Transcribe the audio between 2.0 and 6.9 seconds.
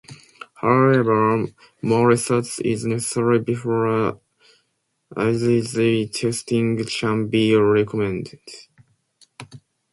research is necessary before IgG testing